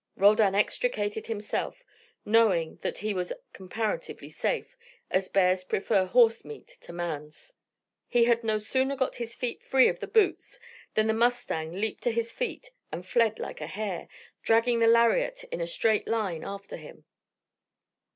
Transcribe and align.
Roldan 0.15 0.55
extricated 0.55 1.27
himself, 1.27 1.83
knowing 2.25 2.77
that 2.81 2.97
he 2.97 3.13
was 3.13 3.31
comparatively 3.53 4.29
safe, 4.29 4.75
as 5.11 5.29
bears 5.29 5.63
prefer 5.63 6.05
horse 6.07 6.43
meat 6.43 6.67
to 6.81 6.91
man's. 6.91 7.53
He 8.07 8.23
had 8.23 8.43
no 8.43 8.57
sooner 8.57 8.95
got 8.95 9.17
his 9.17 9.35
feet 9.35 9.61
free 9.61 9.87
of 9.89 9.99
the 9.99 10.07
boots 10.07 10.59
than 10.95 11.05
the 11.05 11.13
mustang 11.13 11.73
leaped 11.73 12.01
to 12.05 12.11
his 12.11 12.31
feet 12.31 12.71
and 12.91 13.05
fled 13.05 13.37
like 13.37 13.61
a 13.61 13.67
hare, 13.67 14.07
dragging 14.41 14.79
the 14.79 14.87
lariat 14.87 15.43
in 15.51 15.61
a 15.61 15.67
straight 15.67 16.07
line 16.07 16.43
after 16.43 16.77
him. 16.77 17.05